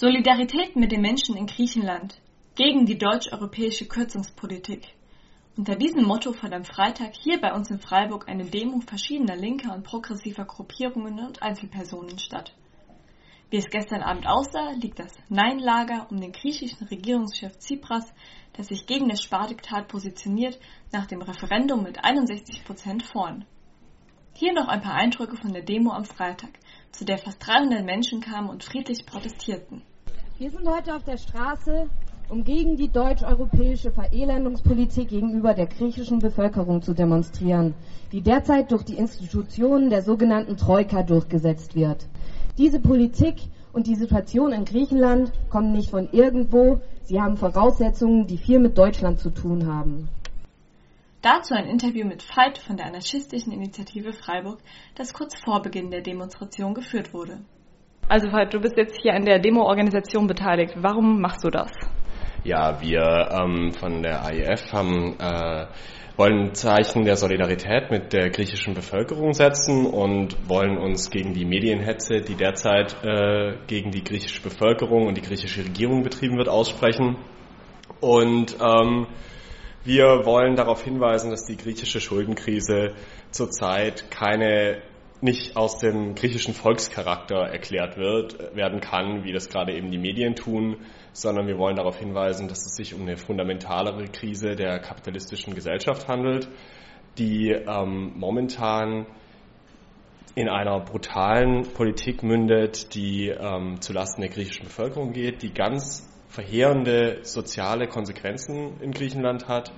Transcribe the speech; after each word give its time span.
Solidarität 0.00 0.76
mit 0.76 0.92
den 0.92 1.02
Menschen 1.02 1.36
in 1.36 1.44
Griechenland 1.44 2.22
gegen 2.54 2.86
die 2.86 2.96
deutsch-europäische 2.96 3.84
Kürzungspolitik. 3.84 4.94
Unter 5.58 5.76
diesem 5.76 6.04
Motto 6.04 6.32
fand 6.32 6.54
am 6.54 6.64
Freitag 6.64 7.12
hier 7.14 7.38
bei 7.38 7.52
uns 7.52 7.70
in 7.70 7.80
Freiburg 7.80 8.26
eine 8.26 8.46
Demo 8.46 8.80
verschiedener 8.80 9.36
linker 9.36 9.74
und 9.74 9.84
progressiver 9.84 10.46
Gruppierungen 10.46 11.18
und 11.18 11.42
Einzelpersonen 11.42 12.18
statt. 12.18 12.54
Wie 13.50 13.58
es 13.58 13.68
gestern 13.68 14.00
Abend 14.00 14.26
aussah, 14.26 14.70
liegt 14.70 15.00
das 15.00 15.12
Nein-Lager 15.28 16.06
um 16.10 16.18
den 16.18 16.32
griechischen 16.32 16.86
Regierungschef 16.86 17.58
Tsipras, 17.58 18.10
das 18.54 18.68
sich 18.68 18.86
gegen 18.86 19.10
das 19.10 19.22
Spardiktat 19.22 19.88
positioniert, 19.88 20.58
nach 20.92 21.08
dem 21.08 21.20
Referendum 21.20 21.82
mit 21.82 22.02
61 22.02 22.64
Prozent 22.64 23.02
vorn. 23.02 23.44
Hier 24.32 24.54
noch 24.54 24.68
ein 24.68 24.80
paar 24.80 24.94
Eindrücke 24.94 25.36
von 25.36 25.52
der 25.52 25.62
Demo 25.62 25.92
am 25.92 26.06
Freitag, 26.06 26.58
zu 26.90 27.04
der 27.04 27.18
fast 27.18 27.46
300 27.46 27.84
Menschen 27.84 28.22
kamen 28.22 28.48
und 28.48 28.64
friedlich 28.64 29.04
protestierten. 29.04 29.82
Wir 30.40 30.50
sind 30.50 30.66
heute 30.66 30.96
auf 30.96 31.04
der 31.04 31.18
Straße, 31.18 31.90
um 32.30 32.44
gegen 32.44 32.74
die 32.74 32.88
deutsch-europäische 32.88 33.90
Verelendungspolitik 33.90 35.10
gegenüber 35.10 35.52
der 35.52 35.66
griechischen 35.66 36.18
Bevölkerung 36.18 36.80
zu 36.80 36.94
demonstrieren, 36.94 37.74
die 38.10 38.22
derzeit 38.22 38.72
durch 38.72 38.82
die 38.82 38.96
Institutionen 38.96 39.90
der 39.90 40.00
sogenannten 40.00 40.56
Troika 40.56 41.02
durchgesetzt 41.02 41.74
wird. 41.74 42.06
Diese 42.56 42.80
Politik 42.80 43.36
und 43.74 43.86
die 43.86 43.96
Situation 43.96 44.54
in 44.54 44.64
Griechenland 44.64 45.30
kommen 45.50 45.72
nicht 45.72 45.90
von 45.90 46.08
irgendwo, 46.10 46.80
sie 47.02 47.20
haben 47.20 47.36
Voraussetzungen, 47.36 48.26
die 48.26 48.38
viel 48.38 48.60
mit 48.60 48.78
Deutschland 48.78 49.20
zu 49.20 49.28
tun 49.28 49.66
haben. 49.66 50.08
Dazu 51.20 51.52
ein 51.52 51.66
Interview 51.66 52.06
mit 52.06 52.24
Veit 52.34 52.56
von 52.56 52.78
der 52.78 52.86
anarchistischen 52.86 53.52
Initiative 53.52 54.14
Freiburg, 54.14 54.60
das 54.94 55.12
kurz 55.12 55.34
vor 55.38 55.60
Beginn 55.60 55.90
der 55.90 56.00
Demonstration 56.00 56.72
geführt 56.72 57.12
wurde. 57.12 57.40
Also 58.10 58.26
du 58.26 58.60
bist 58.60 58.76
jetzt 58.76 59.00
hier 59.00 59.14
an 59.14 59.24
der 59.24 59.38
Demo-Organisation 59.38 60.26
beteiligt. 60.26 60.74
Warum 60.76 61.20
machst 61.20 61.44
du 61.44 61.48
das? 61.48 61.70
Ja, 62.42 62.80
wir 62.82 63.28
ähm, 63.30 63.70
von 63.72 64.02
der 64.02 64.24
AIF 64.24 64.72
haben, 64.72 65.14
äh, 65.20 65.66
wollen 66.16 66.52
Zeichen 66.52 67.04
der 67.04 67.14
Solidarität 67.14 67.92
mit 67.92 68.12
der 68.12 68.30
griechischen 68.30 68.74
Bevölkerung 68.74 69.32
setzen 69.32 69.86
und 69.86 70.36
wollen 70.48 70.76
uns 70.76 71.10
gegen 71.10 71.34
die 71.34 71.44
Medienhetze, 71.44 72.20
die 72.20 72.34
derzeit 72.34 72.96
äh, 73.04 73.54
gegen 73.68 73.92
die 73.92 74.02
griechische 74.02 74.42
Bevölkerung 74.42 75.06
und 75.06 75.16
die 75.16 75.22
griechische 75.22 75.64
Regierung 75.64 76.02
betrieben 76.02 76.36
wird, 76.36 76.48
aussprechen. 76.48 77.16
Und 78.00 78.56
ähm, 78.60 79.06
wir 79.84 80.24
wollen 80.24 80.56
darauf 80.56 80.82
hinweisen, 80.82 81.30
dass 81.30 81.44
die 81.44 81.56
griechische 81.56 82.00
Schuldenkrise 82.00 82.94
zurzeit 83.30 84.10
keine 84.10 84.82
nicht 85.20 85.56
aus 85.56 85.78
dem 85.78 86.14
griechischen 86.14 86.54
Volkscharakter 86.54 87.36
erklärt 87.36 87.96
wird, 87.96 88.56
werden 88.56 88.80
kann, 88.80 89.24
wie 89.24 89.32
das 89.32 89.48
gerade 89.48 89.74
eben 89.74 89.90
die 89.90 89.98
Medien 89.98 90.34
tun, 90.34 90.78
sondern 91.12 91.46
wir 91.46 91.58
wollen 91.58 91.76
darauf 91.76 91.98
hinweisen, 91.98 92.48
dass 92.48 92.64
es 92.64 92.74
sich 92.74 92.94
um 92.94 93.02
eine 93.02 93.16
fundamentalere 93.16 94.04
Krise 94.04 94.56
der 94.56 94.78
kapitalistischen 94.78 95.54
Gesellschaft 95.54 96.08
handelt, 96.08 96.48
die 97.18 97.50
ähm, 97.50 98.12
momentan 98.16 99.06
in 100.34 100.48
einer 100.48 100.80
brutalen 100.80 101.64
Politik 101.74 102.22
mündet, 102.22 102.94
die 102.94 103.28
ähm, 103.28 103.80
zulasten 103.80 104.22
der 104.22 104.30
griechischen 104.30 104.64
Bevölkerung 104.64 105.12
geht, 105.12 105.42
die 105.42 105.52
ganz 105.52 106.08
verheerende 106.28 107.18
soziale 107.22 107.88
Konsequenzen 107.88 108.80
in 108.80 108.92
Griechenland 108.92 109.48
hat 109.48 109.72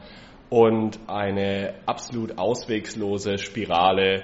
und 0.51 1.01
eine 1.09 1.75
absolut 1.87 2.39
auswegslose 2.39 3.39
Spirale 3.39 4.23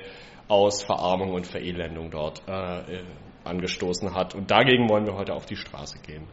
aus 0.49 0.83
Verarmung 0.83 1.33
und 1.33 1.47
Verelendung 1.47 2.11
dort 2.11 2.43
äh, 2.49 3.03
angestoßen 3.45 4.15
hat. 4.15 4.35
Und 4.35 4.51
dagegen 4.51 4.89
wollen 4.89 5.07
wir 5.07 5.15
heute 5.15 5.35
auf 5.35 5.47
die 5.47 5.57
Straße 5.57 5.99
gehen. 6.01 6.27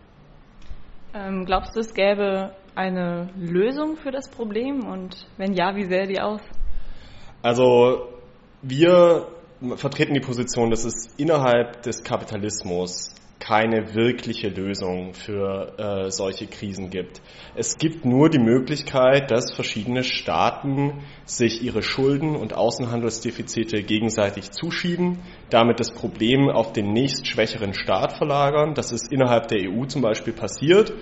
Ähm, 1.14 1.46
glaubst 1.46 1.76
du, 1.76 1.80
es 1.80 1.94
gäbe 1.94 2.56
eine 2.76 3.30
Lösung 3.38 3.96
für 3.98 4.12
das 4.12 4.30
Problem? 4.30 4.86
Und 4.86 5.28
wenn 5.38 5.54
ja, 5.54 5.76
wie 5.76 5.86
sähe 5.86 6.08
die 6.08 6.20
aus? 6.20 6.42
Also 7.42 8.10
wir 8.62 9.28
vertreten 9.76 10.14
die 10.14 10.20
Position, 10.20 10.70
dass 10.70 10.84
es 10.84 11.14
innerhalb 11.18 11.84
des 11.84 12.04
Kapitalismus 12.04 13.16
keine 13.40 13.94
wirkliche 13.94 14.48
Lösung 14.50 15.14
für 15.14 15.78
äh, 15.78 16.10
solche 16.10 16.48
Krisen 16.48 16.90
gibt. 16.90 17.22
Es 17.56 17.78
gibt 17.78 18.06
nur 18.06 18.30
die 18.30 18.40
Möglichkeit, 18.40 19.30
dass 19.30 19.54
verschiedene 19.54 20.04
Staaten 20.04 21.04
sich 21.26 21.62
ihre 21.62 21.84
Schulden 21.84 22.36
und 22.36 22.54
Außenhandelsdefizite 22.54 23.84
gegenseitig 23.84 24.52
zuschieben, 24.52 25.20
damit 25.50 25.80
das 25.80 25.92
Problem 25.94 26.50
auf 26.50 26.74
den 26.74 26.94
nächst 26.94 27.28
schwächeren 27.28 27.74
Staat 27.74 28.14
verlagern. 28.18 28.74
Das 28.74 28.92
ist 28.92 29.12
innerhalb 29.12 29.48
der 29.50 29.70
EU 29.70 29.86
zum 29.86 30.02
Beispiel 30.02 30.34
passiert. 30.34 30.94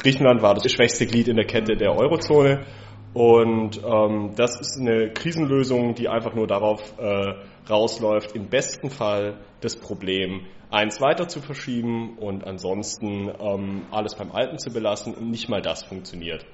Griechenland 0.00 0.42
war 0.42 0.54
das 0.54 0.70
schwächste 0.70 1.06
Glied 1.06 1.28
in 1.28 1.36
der 1.36 1.46
Kette 1.46 1.76
der 1.76 1.96
Eurozone. 1.96 2.66
Und 3.14 3.80
ähm, 3.84 4.32
das 4.36 4.58
ist 4.58 4.80
eine 4.80 5.10
Krisenlösung, 5.12 5.94
die 5.94 6.08
einfach 6.08 6.34
nur 6.34 6.46
darauf 6.46 6.94
äh, 6.98 7.34
rausläuft, 7.68 8.34
im 8.34 8.48
besten 8.48 8.90
Fall 8.90 9.38
das 9.60 9.76
Problem 9.76 10.46
eins 10.70 11.00
weiter 11.00 11.28
zu 11.28 11.40
verschieben 11.40 12.18
und 12.18 12.44
ansonsten 12.44 13.30
ähm, 13.38 13.86
alles 13.90 14.14
beim 14.14 14.32
Alten 14.32 14.58
zu 14.58 14.72
belassen 14.72 15.14
und 15.14 15.30
nicht 15.30 15.48
mal 15.48 15.60
das 15.60 15.84
funktioniert. 15.84 16.46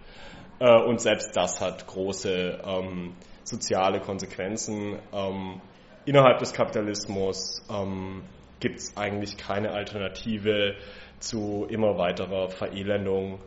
Äh, 0.58 0.82
und 0.82 1.00
selbst 1.00 1.36
das 1.36 1.60
hat 1.60 1.86
große 1.86 2.60
ähm, 2.64 3.14
soziale 3.44 4.00
Konsequenzen. 4.00 4.98
Ähm, 5.12 5.60
innerhalb 6.04 6.38
des 6.38 6.52
Kapitalismus 6.52 7.64
ähm, 7.70 8.22
gibt 8.60 8.78
es 8.78 8.96
eigentlich 8.96 9.36
keine 9.36 9.70
Alternative 9.70 10.74
zu 11.20 11.66
immer 11.68 11.96
weiterer 11.96 12.48
Verelendung. 12.48 13.38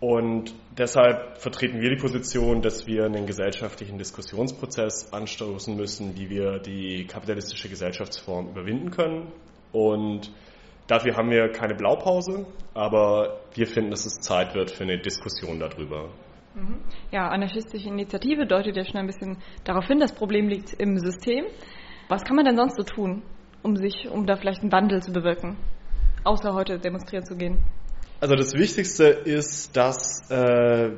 Und 0.00 0.54
deshalb 0.76 1.38
vertreten 1.38 1.80
wir 1.80 1.90
die 1.90 2.00
Position, 2.00 2.60
dass 2.60 2.86
wir 2.86 3.04
einen 3.04 3.26
gesellschaftlichen 3.26 3.96
Diskussionsprozess 3.96 5.12
anstoßen 5.12 5.76
müssen, 5.76 6.16
wie 6.16 6.28
wir 6.28 6.58
die 6.58 7.06
kapitalistische 7.06 7.68
Gesellschaftsform 7.68 8.48
überwinden 8.48 8.90
können. 8.90 9.32
Und 9.72 10.30
dafür 10.86 11.16
haben 11.16 11.30
wir 11.30 11.48
keine 11.50 11.74
Blaupause, 11.74 12.46
aber 12.74 13.40
wir 13.54 13.66
finden, 13.66 13.90
dass 13.90 14.04
es 14.04 14.20
Zeit 14.20 14.54
wird 14.54 14.70
für 14.70 14.84
eine 14.84 14.98
Diskussion 14.98 15.58
darüber. 15.58 16.10
Mhm. 16.54 16.80
Ja, 17.10 17.28
anarchistische 17.28 17.88
Initiative 17.88 18.46
deutet 18.46 18.76
ja 18.76 18.84
schon 18.84 18.96
ein 18.96 19.06
bisschen 19.06 19.38
darauf 19.64 19.86
hin, 19.86 19.98
das 20.00 20.14
Problem 20.14 20.48
liegt 20.48 20.72
im 20.74 20.98
System. 20.98 21.46
Was 22.08 22.22
kann 22.22 22.36
man 22.36 22.44
denn 22.44 22.56
sonst 22.56 22.76
so 22.76 22.82
tun, 22.82 23.22
um 23.62 23.76
sich, 23.76 24.08
um 24.10 24.26
da 24.26 24.36
vielleicht 24.36 24.60
einen 24.60 24.72
Wandel 24.72 25.02
zu 25.02 25.12
bewirken, 25.12 25.56
außer 26.24 26.52
heute 26.52 26.78
demonstrieren 26.78 27.24
zu 27.24 27.36
gehen? 27.36 27.64
Also 28.24 28.36
das 28.36 28.54
Wichtigste 28.54 29.04
ist, 29.04 29.76
dass 29.76 30.30
äh, 30.30 30.92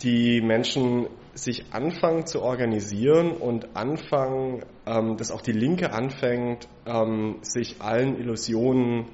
die 0.00 0.40
Menschen 0.40 1.06
sich 1.34 1.66
anfangen 1.74 2.24
zu 2.24 2.40
organisieren 2.40 3.32
und 3.32 3.76
anfangen, 3.76 4.64
ähm, 4.86 5.18
dass 5.18 5.30
auch 5.30 5.42
die 5.42 5.52
Linke 5.52 5.92
anfängt, 5.92 6.66
ähm, 6.86 7.40
sich 7.42 7.82
allen 7.82 8.18
Illusionen 8.18 9.04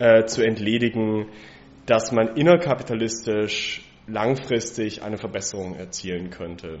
äh, 0.00 0.26
zu 0.26 0.42
entledigen, 0.42 1.30
dass 1.86 2.12
man 2.12 2.36
innerkapitalistisch 2.36 3.88
langfristig 4.06 5.02
eine 5.02 5.16
Verbesserung 5.16 5.74
erzielen 5.76 6.28
könnte. 6.28 6.78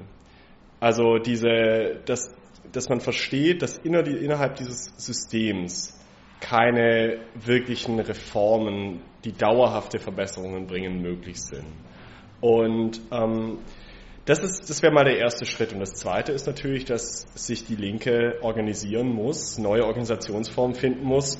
Also 0.78 1.16
diese, 1.16 2.02
dass, 2.04 2.36
dass 2.70 2.90
man 2.90 3.00
versteht, 3.00 3.62
dass 3.62 3.78
inner, 3.78 4.06
innerhalb 4.06 4.56
dieses 4.56 4.92
Systems 4.98 6.01
keine 6.42 7.20
wirklichen 7.34 7.98
Reformen, 8.00 9.00
die 9.24 9.32
dauerhafte 9.32 9.98
Verbesserungen 9.98 10.66
bringen, 10.66 11.00
möglich 11.00 11.40
sind. 11.40 11.66
Und 12.40 13.00
ähm, 13.12 13.58
das, 14.24 14.40
ist, 14.40 14.68
das 14.68 14.82
wäre 14.82 14.92
mal 14.92 15.04
der 15.04 15.18
erste 15.18 15.46
Schritt. 15.46 15.72
Und 15.72 15.78
das 15.78 15.92
zweite 15.94 16.32
ist 16.32 16.46
natürlich, 16.46 16.84
dass 16.84 17.22
sich 17.34 17.64
die 17.64 17.76
Linke 17.76 18.38
organisieren 18.42 19.08
muss, 19.08 19.56
neue 19.58 19.86
Organisationsformen 19.86 20.74
finden 20.74 21.04
muss 21.04 21.38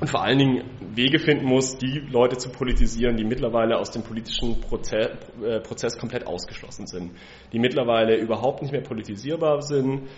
und 0.00 0.08
vor 0.08 0.22
allen 0.22 0.38
Dingen 0.38 0.64
Wege 0.94 1.18
finden 1.18 1.44
muss, 1.44 1.76
die 1.76 1.98
Leute 2.10 2.36
zu 2.36 2.50
politisieren, 2.50 3.16
die 3.16 3.24
mittlerweile 3.24 3.78
aus 3.78 3.90
dem 3.90 4.02
politischen 4.02 4.60
Prozess, 4.60 5.10
äh, 5.44 5.60
Prozess 5.60 5.98
komplett 5.98 6.26
ausgeschlossen 6.26 6.86
sind, 6.86 7.12
die 7.52 7.58
mittlerweile 7.58 8.16
überhaupt 8.16 8.62
nicht 8.62 8.72
mehr 8.72 8.82
politisierbar 8.82 9.62
sind. 9.62 10.08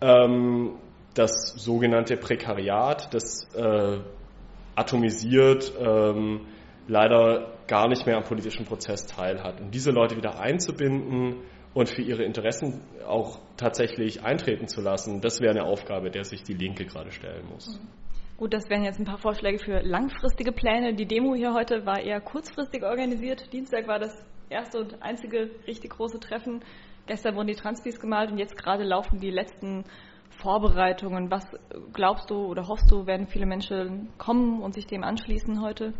Ähm, 0.00 0.76
das 1.18 1.54
sogenannte 1.56 2.16
Prekariat, 2.16 3.12
das 3.12 3.48
äh, 3.54 3.98
atomisiert, 4.74 5.72
ähm, 5.78 6.46
leider 6.86 7.58
gar 7.66 7.88
nicht 7.88 8.06
mehr 8.06 8.16
am 8.16 8.24
politischen 8.24 8.64
Prozess 8.64 9.06
teilhat. 9.06 9.60
Und 9.60 9.74
diese 9.74 9.90
Leute 9.90 10.16
wieder 10.16 10.40
einzubinden 10.40 11.42
und 11.74 11.88
für 11.88 12.02
ihre 12.02 12.22
Interessen 12.24 12.80
auch 13.06 13.40
tatsächlich 13.56 14.22
eintreten 14.22 14.68
zu 14.68 14.80
lassen, 14.80 15.20
das 15.20 15.40
wäre 15.40 15.50
eine 15.50 15.64
Aufgabe, 15.64 16.10
der 16.10 16.24
sich 16.24 16.42
die 16.42 16.54
Linke 16.54 16.86
gerade 16.86 17.10
stellen 17.10 17.46
muss. 17.50 17.78
Gut, 18.36 18.54
das 18.54 18.70
wären 18.70 18.84
jetzt 18.84 19.00
ein 19.00 19.04
paar 19.04 19.18
Vorschläge 19.18 19.58
für 19.58 19.80
langfristige 19.80 20.52
Pläne. 20.52 20.94
Die 20.94 21.06
Demo 21.06 21.34
hier 21.34 21.52
heute 21.54 21.84
war 21.84 22.00
eher 22.00 22.20
kurzfristig 22.20 22.84
organisiert. 22.84 23.52
Dienstag 23.52 23.88
war 23.88 23.98
das 23.98 24.14
erste 24.48 24.78
und 24.78 25.02
einzige 25.02 25.50
richtig 25.66 25.90
große 25.90 26.20
Treffen. 26.20 26.60
Gestern 27.06 27.34
wurden 27.34 27.48
die 27.48 27.54
Transpis 27.54 27.98
gemalt 27.98 28.30
und 28.30 28.38
jetzt 28.38 28.56
gerade 28.56 28.84
laufen 28.84 29.18
die 29.18 29.30
letzten 29.30 29.84
Vorbereitungen. 30.30 31.30
Was 31.30 31.44
glaubst 31.92 32.30
du 32.30 32.46
oder 32.46 32.68
hoffst 32.68 32.90
du, 32.90 33.06
werden 33.06 33.26
viele 33.26 33.46
Menschen 33.46 34.08
kommen 34.18 34.62
und 34.62 34.74
sich 34.74 34.86
dem 34.86 35.04
anschließen 35.04 35.62
heute? 35.62 35.94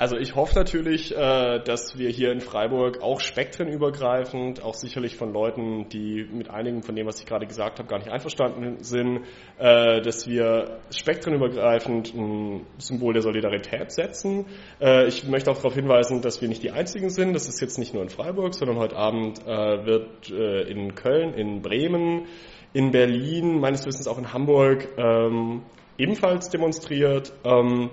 Also 0.00 0.16
ich 0.16 0.34
hoffe 0.34 0.54
natürlich, 0.54 1.14
äh, 1.14 1.62
dass 1.62 1.98
wir 1.98 2.08
hier 2.08 2.32
in 2.32 2.40
Freiburg 2.40 3.02
auch 3.02 3.20
spektrenübergreifend, 3.20 4.62
auch 4.62 4.72
sicherlich 4.72 5.16
von 5.16 5.30
Leuten, 5.30 5.90
die 5.90 6.26
mit 6.32 6.48
einigen 6.48 6.82
von 6.82 6.96
dem, 6.96 7.06
was 7.06 7.20
ich 7.20 7.26
gerade 7.26 7.46
gesagt 7.46 7.78
habe, 7.78 7.86
gar 7.86 7.98
nicht 7.98 8.08
einverstanden 8.08 8.82
sind, 8.82 9.26
äh, 9.58 10.00
dass 10.00 10.26
wir 10.26 10.78
spektrenübergreifend 10.90 12.14
ein 12.14 12.64
Symbol 12.78 13.12
der 13.12 13.20
Solidarität 13.20 13.92
setzen. 13.92 14.46
Äh, 14.80 15.06
ich 15.06 15.28
möchte 15.28 15.50
auch 15.50 15.56
darauf 15.56 15.74
hinweisen, 15.74 16.22
dass 16.22 16.40
wir 16.40 16.48
nicht 16.48 16.62
die 16.62 16.70
Einzigen 16.70 17.10
sind. 17.10 17.34
Das 17.34 17.46
ist 17.46 17.60
jetzt 17.60 17.78
nicht 17.78 17.92
nur 17.92 18.02
in 18.02 18.08
Freiburg, 18.08 18.54
sondern 18.54 18.78
heute 18.78 18.96
Abend 18.96 19.44
wird 19.44 20.30
in 20.30 20.94
Köln, 20.94 21.34
in 21.34 21.60
Bremen, 21.60 22.26
in 22.72 22.90
Berlin, 22.90 23.60
meines 23.60 23.86
Wissens 23.86 24.06
auch 24.06 24.18
in 24.18 24.32
Hamburg 24.32 24.88
ähm, 24.96 25.62
ebenfalls 25.98 26.50
demonstriert. 26.50 27.32
Ähm, 27.44 27.90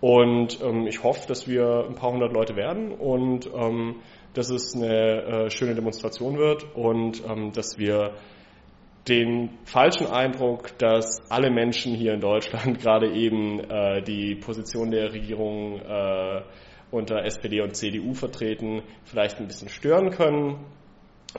und 0.00 0.60
ähm, 0.62 0.86
ich 0.86 1.02
hoffe, 1.02 1.26
dass 1.28 1.48
wir 1.48 1.86
ein 1.88 1.94
paar 1.94 2.12
hundert 2.12 2.32
Leute 2.32 2.56
werden 2.56 2.92
und 2.92 3.48
ähm, 3.54 3.96
dass 4.34 4.50
es 4.50 4.74
eine 4.74 5.22
äh, 5.22 5.50
schöne 5.50 5.74
Demonstration 5.74 6.36
wird 6.36 6.74
und 6.74 7.22
ähm, 7.26 7.52
dass 7.52 7.78
wir 7.78 8.14
den 9.08 9.50
falschen 9.64 10.06
Eindruck, 10.06 10.76
dass 10.78 11.30
alle 11.30 11.50
Menschen 11.50 11.94
hier 11.94 12.14
in 12.14 12.20
Deutschland 12.20 12.78
gerade 12.82 13.12
eben 13.12 13.60
äh, 13.60 14.02
die 14.02 14.34
Position 14.34 14.90
der 14.90 15.12
Regierung 15.12 15.78
äh, 15.78 16.42
unter 16.90 17.24
SPD 17.24 17.60
und 17.60 17.74
CDU 17.76 18.14
vertreten, 18.14 18.82
vielleicht 19.04 19.40
ein 19.40 19.46
bisschen 19.46 19.68
stören 19.68 20.10
können. 20.10 20.58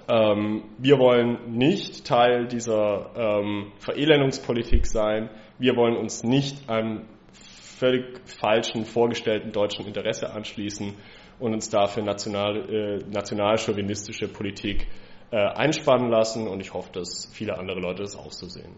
Ähm, 0.08 0.64
wir 0.78 1.00
wollen 1.00 1.58
nicht 1.58 2.06
Teil 2.06 2.48
dieser 2.48 3.12
ähm, 3.16 3.72
Verelendungspolitik 3.80 4.86
sein. 4.86 5.30
Wir 5.58 5.76
wollen 5.76 5.96
uns 5.96 6.24
nicht 6.24 6.70
einem 6.70 7.06
völlig 7.32 8.20
falschen 8.26 8.86
vorgestellten 8.86 9.52
deutschen 9.52 9.86
Interesse 9.86 10.34
anschließen 10.34 10.94
und 11.40 11.54
uns 11.54 11.70
dafür 11.70 12.04
national, 12.04 12.70
äh, 12.70 12.98
nationalchauvinistische 13.10 14.28
Politik 14.28 14.88
äh, 15.32 15.38
einspannen 15.38 16.10
lassen. 16.10 16.48
Und 16.48 16.60
ich 16.60 16.74
hoffe, 16.74 16.92
dass 16.94 17.30
viele 17.34 17.58
andere 17.58 17.80
Leute 17.80 18.04
das 18.04 18.16
auch 18.16 18.32
so 18.32 18.48
sehen. 18.48 18.76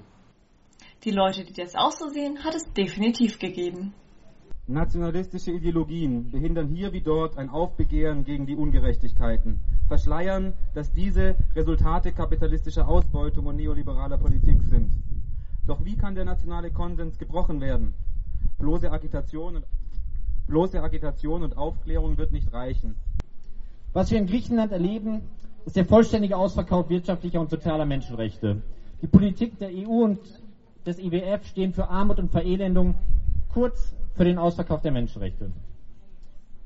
Die 1.04 1.12
Leute, 1.12 1.44
die 1.44 1.54
das 1.54 1.76
auch 1.76 1.92
so 1.92 2.08
sehen, 2.08 2.44
hat 2.44 2.56
es 2.56 2.72
definitiv 2.74 3.40
gegeben. 3.40 3.94
Nationalistische 4.68 5.52
Ideologien 5.52 6.30
behindern 6.30 6.68
hier 6.68 6.92
wie 6.92 7.02
dort 7.02 7.38
ein 7.38 7.50
Aufbegehren 7.50 8.26
gegen 8.26 8.46
die 8.46 8.56
Ungerechtigkeiten, 8.56 9.62
verschleiern, 9.88 10.54
dass 10.74 10.92
diese 10.94 11.36
Resultate 11.56 12.12
kapitalistischer 12.12 12.88
Ausbeutung 12.88 13.46
und 13.48 13.56
neoliberaler 13.56 14.18
Politik 14.18 14.62
sind. 14.64 14.92
Doch 15.66 15.84
wie 15.84 15.96
kann 15.96 16.16
der 16.16 16.26
nationale 16.26 16.72
Konsens 16.72 17.18
gebrochen 17.18 17.62
werden? 17.62 17.94
Bloße 18.58 18.92
Agitation 18.92 19.58
und, 19.58 19.66
bloße 20.48 20.82
Agitation 20.82 21.44
und 21.44 21.58
Aufklärung 21.58 22.18
wird 22.18 22.32
nicht 22.32 22.54
reichen. 22.54 22.96
Was 23.94 24.12
wir 24.12 24.18
in 24.18 24.28
Griechenland 24.28 24.72
erleben, 24.72 25.22
ist 25.66 25.76
der 25.76 25.86
vollständige 25.86 26.38
Ausverkauf 26.38 26.90
wirtschaftlicher 26.90 27.42
und 27.42 27.50
sozialer 27.50 27.86
Menschenrechte. 27.86 28.62
Die 29.02 29.08
Politik 29.08 29.60
der 29.60 29.70
EU 29.70 30.04
und 30.04 30.20
des 30.86 31.00
IWF 31.00 31.46
stehen 31.46 31.74
für 31.74 31.90
Armut 31.90 32.20
und 32.20 32.32
Verelendung, 32.32 32.96
kurz 33.50 33.94
für 34.16 34.24
den 34.24 34.38
Ausverkauf 34.38 34.82
der 34.82 34.92
Menschenrechte. 34.92 35.52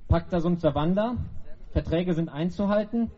Pacta 0.08 0.40
sunt 0.40 0.62
servanda, 0.62 1.16
Verträge 1.72 2.14
sind 2.14 2.30
einzuhalten. 2.30 3.10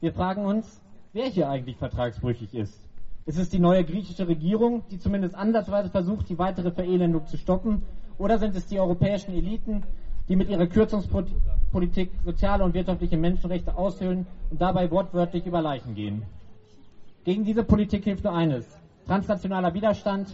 Wir 0.00 0.12
fragen 0.12 0.44
uns, 0.44 0.80
wer 1.12 1.26
hier 1.26 1.48
eigentlich 1.48 1.76
vertragsbrüchig 1.76 2.54
ist. 2.54 2.86
Ist 3.24 3.38
es 3.38 3.48
die 3.48 3.58
neue 3.58 3.84
griechische 3.84 4.28
Regierung, 4.28 4.84
die 4.90 4.98
zumindest 4.98 5.34
ansatzweise 5.34 5.88
versucht, 5.88 6.28
die 6.28 6.38
weitere 6.38 6.70
Verelendung 6.70 7.26
zu 7.26 7.36
stoppen? 7.36 7.82
Oder 8.18 8.38
sind 8.38 8.54
es 8.54 8.66
die 8.66 8.78
europäischen 8.78 9.32
Eliten, 9.32 9.82
die 10.28 10.36
mit 10.36 10.48
ihrer 10.48 10.66
Kürzungspolitik 10.66 12.10
soziale 12.24 12.64
und 12.64 12.74
wirtschaftliche 12.74 13.16
Menschenrechte 13.16 13.76
aushöhlen 13.76 14.26
und 14.50 14.60
dabei 14.60 14.90
wortwörtlich 14.90 15.44
über 15.46 15.60
Leichen 15.60 15.94
gehen? 15.94 16.22
Gegen 17.24 17.44
diese 17.44 17.64
Politik 17.64 18.04
hilft 18.04 18.22
nur 18.24 18.32
eines. 18.32 18.64
Transnationaler 19.06 19.74
Widerstand 19.74 20.28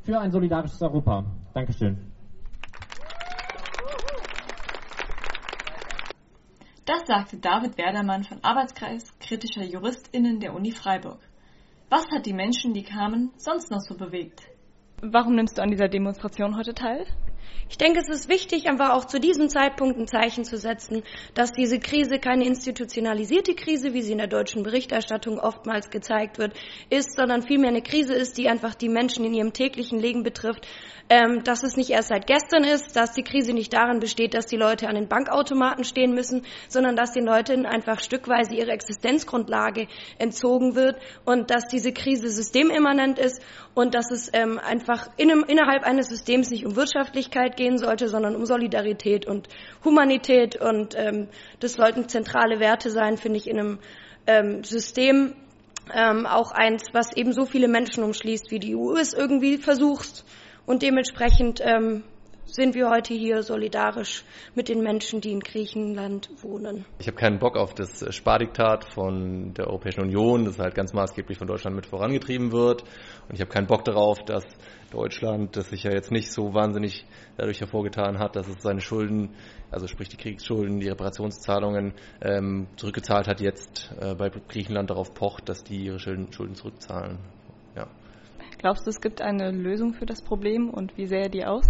für 0.00 0.18
ein 0.18 0.32
solidarisches 0.32 0.82
Europa. 0.82 1.24
Dankeschön. 1.54 2.11
Das 6.84 7.06
sagte 7.06 7.36
David 7.36 7.78
Werdermann 7.78 8.24
von 8.24 8.42
Arbeitskreis 8.42 9.16
kritischer 9.20 9.62
JuristInnen 9.62 10.40
der 10.40 10.52
Uni 10.52 10.72
Freiburg. 10.72 11.20
Was 11.88 12.10
hat 12.10 12.26
die 12.26 12.32
Menschen, 12.32 12.74
die 12.74 12.82
kamen, 12.82 13.30
sonst 13.36 13.70
noch 13.70 13.78
so 13.80 13.96
bewegt? 13.96 14.40
Warum 15.00 15.36
nimmst 15.36 15.58
du 15.58 15.62
an 15.62 15.70
dieser 15.70 15.86
Demonstration 15.86 16.56
heute 16.56 16.74
teil? 16.74 17.06
Ich 17.72 17.78
denke, 17.78 18.00
es 18.00 18.08
ist 18.10 18.28
wichtig, 18.28 18.68
einfach 18.68 18.90
auch 18.90 19.06
zu 19.06 19.18
diesem 19.18 19.48
Zeitpunkt 19.48 19.98
ein 19.98 20.06
Zeichen 20.06 20.44
zu 20.44 20.58
setzen, 20.58 21.02
dass 21.32 21.52
diese 21.52 21.78
Krise 21.78 22.18
keine 22.18 22.44
institutionalisierte 22.44 23.54
Krise, 23.54 23.94
wie 23.94 24.02
sie 24.02 24.12
in 24.12 24.18
der 24.18 24.26
deutschen 24.26 24.62
Berichterstattung 24.62 25.38
oftmals 25.38 25.88
gezeigt 25.88 26.38
wird, 26.38 26.54
ist, 26.90 27.16
sondern 27.16 27.40
vielmehr 27.40 27.70
eine 27.70 27.80
Krise 27.80 28.12
ist, 28.12 28.36
die 28.36 28.48
einfach 28.48 28.74
die 28.74 28.90
Menschen 28.90 29.24
in 29.24 29.32
ihrem 29.32 29.54
täglichen 29.54 29.98
Leben 29.98 30.22
betrifft, 30.22 30.66
ähm, 31.08 31.42
dass 31.44 31.62
es 31.62 31.76
nicht 31.76 31.90
erst 31.90 32.08
seit 32.08 32.26
gestern 32.26 32.64
ist, 32.64 32.94
dass 32.94 33.12
die 33.12 33.22
Krise 33.22 33.52
nicht 33.52 33.72
darin 33.72 34.00
besteht, 34.00 34.34
dass 34.34 34.46
die 34.46 34.56
Leute 34.56 34.88
an 34.88 34.94
den 34.94 35.08
Bankautomaten 35.08 35.84
stehen 35.84 36.14
müssen, 36.14 36.44
sondern 36.68 36.94
dass 36.96 37.12
den 37.12 37.24
Leuten 37.24 37.66
einfach 37.66 38.00
stückweise 38.00 38.54
ihre 38.54 38.70
Existenzgrundlage 38.70 39.88
entzogen 40.18 40.74
wird 40.74 40.96
und 41.24 41.50
dass 41.50 41.68
diese 41.68 41.92
Krise 41.92 42.28
systemimmanent 42.28 43.18
ist 43.18 43.42
und 43.74 43.94
dass 43.94 44.10
es 44.10 44.30
ähm, 44.32 44.58
einfach 44.58 45.08
in 45.16 45.30
innerhalb 45.30 45.84
eines 45.84 46.08
Systems 46.08 46.50
nicht 46.50 46.66
um 46.66 46.76
Wirtschaftlichkeit 46.76 47.41
gehen 47.50 47.78
sollte, 47.78 48.08
sondern 48.08 48.36
um 48.36 48.46
Solidarität 48.46 49.26
und 49.26 49.48
Humanität 49.84 50.56
und 50.56 50.94
ähm, 50.96 51.28
das 51.60 51.74
sollten 51.74 52.08
zentrale 52.08 52.60
Werte 52.60 52.90
sein, 52.90 53.16
finde 53.16 53.38
ich, 53.38 53.48
in 53.48 53.58
einem 53.58 53.78
ähm, 54.26 54.64
System, 54.64 55.34
ähm, 55.92 56.26
auch 56.26 56.52
eins, 56.52 56.84
was 56.92 57.16
eben 57.16 57.32
so 57.32 57.44
viele 57.44 57.68
Menschen 57.68 58.04
umschließt, 58.04 58.50
wie 58.50 58.58
die 58.58 58.76
EU 58.76 58.94
es 58.96 59.12
irgendwie 59.12 59.58
versucht. 59.58 60.24
Und 60.64 60.82
dementsprechend 60.82 61.60
ähm, 61.60 62.04
sind 62.52 62.74
wir 62.74 62.90
heute 62.90 63.14
hier 63.14 63.42
solidarisch 63.42 64.24
mit 64.54 64.68
den 64.68 64.82
Menschen, 64.82 65.22
die 65.22 65.32
in 65.32 65.40
Griechenland 65.40 66.28
wohnen. 66.42 66.84
Ich 66.98 67.06
habe 67.06 67.16
keinen 67.16 67.38
Bock 67.38 67.56
auf 67.56 67.72
das 67.72 68.14
Spardiktat 68.14 68.92
von 68.92 69.54
der 69.54 69.68
Europäischen 69.68 70.02
Union, 70.02 70.44
das 70.44 70.58
halt 70.58 70.74
ganz 70.74 70.92
maßgeblich 70.92 71.38
von 71.38 71.46
Deutschland 71.46 71.74
mit 71.74 71.86
vorangetrieben 71.86 72.52
wird. 72.52 72.82
Und 73.28 73.34
ich 73.34 73.40
habe 73.40 73.50
keinen 73.50 73.66
Bock 73.66 73.84
darauf, 73.84 74.22
dass 74.24 74.44
Deutschland, 74.90 75.56
das 75.56 75.70
sich 75.70 75.84
ja 75.84 75.92
jetzt 75.92 76.12
nicht 76.12 76.30
so 76.30 76.52
wahnsinnig 76.52 77.06
dadurch 77.38 77.60
hervorgetan 77.60 78.18
hat, 78.18 78.36
dass 78.36 78.46
es 78.46 78.56
seine 78.62 78.82
Schulden, 78.82 79.30
also 79.70 79.86
sprich 79.86 80.10
die 80.10 80.18
Kriegsschulden, 80.18 80.78
die 80.78 80.88
Reparationszahlungen 80.88 81.94
ähm, 82.20 82.66
zurückgezahlt 82.76 83.28
hat, 83.28 83.40
jetzt 83.40 83.90
äh, 83.98 84.14
bei 84.14 84.28
Griechenland 84.28 84.90
darauf 84.90 85.14
pocht, 85.14 85.48
dass 85.48 85.64
die 85.64 85.86
ihre 85.86 85.98
Schulden, 85.98 86.30
Schulden 86.30 86.54
zurückzahlen. 86.54 87.18
Ja. 87.74 87.88
Glaubst 88.58 88.84
du, 88.84 88.90
es 88.90 89.00
gibt 89.00 89.22
eine 89.22 89.50
Lösung 89.50 89.94
für 89.94 90.04
das 90.04 90.20
Problem 90.20 90.68
und 90.68 90.98
wie 90.98 91.06
sähe 91.06 91.30
die 91.30 91.46
aus? 91.46 91.64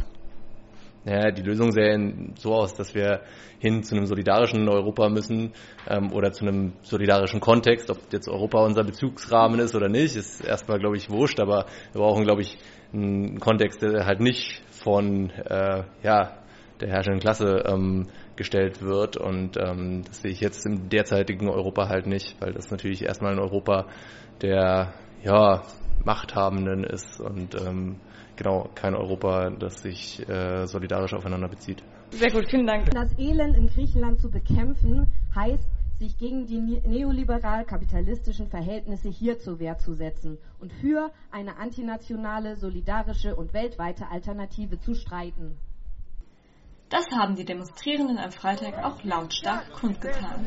Naja, 1.04 1.32
die 1.32 1.42
Lösung 1.42 1.72
sähe 1.72 1.98
so 2.36 2.54
aus, 2.54 2.74
dass 2.74 2.94
wir 2.94 3.22
hin 3.58 3.82
zu 3.82 3.96
einem 3.96 4.06
solidarischen 4.06 4.68
Europa 4.68 5.08
müssen 5.08 5.52
ähm, 5.88 6.12
oder 6.12 6.32
zu 6.32 6.44
einem 6.44 6.74
solidarischen 6.82 7.40
Kontext. 7.40 7.90
Ob 7.90 7.98
jetzt 8.12 8.28
Europa 8.28 8.64
unser 8.64 8.84
Bezugsrahmen 8.84 9.58
ist 9.60 9.74
oder 9.74 9.88
nicht, 9.88 10.16
ist 10.16 10.44
erstmal, 10.44 10.78
glaube 10.78 10.96
ich, 10.96 11.10
wurscht, 11.10 11.40
aber 11.40 11.66
wir 11.92 12.00
brauchen, 12.00 12.24
glaube 12.24 12.42
ich, 12.42 12.56
einen 12.92 13.40
Kontext, 13.40 13.82
der 13.82 14.06
halt 14.06 14.20
nicht 14.20 14.62
von 14.70 15.30
äh, 15.30 15.84
ja, 16.02 16.38
der 16.80 16.88
herrschenden 16.88 17.20
Klasse 17.20 17.64
ähm, 17.66 18.08
gestellt 18.36 18.82
wird. 18.82 19.16
Und 19.16 19.56
ähm, 19.56 20.02
das 20.06 20.22
sehe 20.22 20.30
ich 20.30 20.40
jetzt 20.40 20.66
im 20.66 20.88
derzeitigen 20.88 21.48
Europa 21.48 21.88
halt 21.88 22.06
nicht, 22.06 22.36
weil 22.40 22.52
das 22.52 22.70
natürlich 22.70 23.04
erstmal 23.04 23.32
ein 23.32 23.38
Europa 23.38 23.86
der 24.40 24.94
ja, 25.22 25.62
Machthabenden 26.04 26.84
ist 26.84 27.20
und 27.20 27.54
ähm, 27.54 27.96
genau 28.42 28.68
kein 28.74 28.94
Europa, 28.94 29.50
das 29.50 29.82
sich 29.82 30.28
äh, 30.28 30.66
solidarisch 30.66 31.14
aufeinander 31.14 31.48
bezieht. 31.48 31.82
Sehr 32.10 32.30
gut, 32.30 32.48
vielen 32.50 32.66
Dank. 32.66 32.90
Das 32.90 33.16
Elend 33.18 33.56
in 33.56 33.68
Griechenland 33.68 34.20
zu 34.20 34.30
bekämpfen, 34.30 35.06
heißt, 35.34 35.68
sich 35.98 36.18
gegen 36.18 36.46
die 36.46 36.58
neoliberal-kapitalistischen 36.58 38.48
Verhältnisse 38.48 39.08
hier 39.08 39.38
zur 39.38 39.60
Wehr 39.60 39.78
zu 39.78 39.94
setzen 39.94 40.38
und 40.58 40.72
für 40.72 41.12
eine 41.30 41.58
antinationale, 41.58 42.56
solidarische 42.56 43.36
und 43.36 43.54
weltweite 43.54 44.08
Alternative 44.10 44.80
zu 44.80 44.94
streiten. 44.94 45.56
Das 46.88 47.06
haben 47.10 47.36
die 47.36 47.44
Demonstrierenden 47.44 48.18
am 48.18 48.32
Freitag 48.32 48.84
auch 48.84 49.02
lautstark 49.02 49.72
kundgetan. 49.72 50.44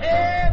Hey, 0.00 0.43